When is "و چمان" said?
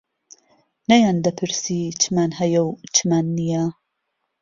2.65-3.25